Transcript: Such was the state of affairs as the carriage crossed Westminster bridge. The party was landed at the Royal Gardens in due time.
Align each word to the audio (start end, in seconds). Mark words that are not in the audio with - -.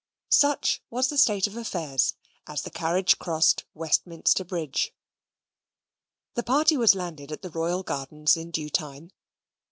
Such 0.31 0.81
was 0.89 1.09
the 1.09 1.17
state 1.19 1.45
of 1.45 1.55
affairs 1.55 2.15
as 2.47 2.63
the 2.63 2.71
carriage 2.71 3.19
crossed 3.19 3.65
Westminster 3.75 4.43
bridge. 4.43 4.95
The 6.33 6.41
party 6.41 6.75
was 6.75 6.95
landed 6.95 7.31
at 7.31 7.43
the 7.43 7.51
Royal 7.51 7.83
Gardens 7.83 8.35
in 8.35 8.49
due 8.49 8.71
time. 8.71 9.11